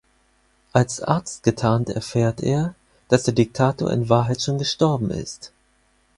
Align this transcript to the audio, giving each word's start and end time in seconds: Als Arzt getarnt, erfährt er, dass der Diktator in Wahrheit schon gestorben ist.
Als 0.73 0.99
Arzt 0.99 1.43
getarnt, 1.43 1.91
erfährt 1.91 2.41
er, 2.41 2.73
dass 3.09 3.21
der 3.21 3.35
Diktator 3.35 3.91
in 3.93 4.09
Wahrheit 4.09 4.41
schon 4.41 4.57
gestorben 4.57 5.11
ist. 5.11 5.51